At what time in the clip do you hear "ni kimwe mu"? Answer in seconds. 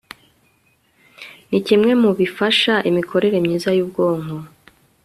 1.49-2.11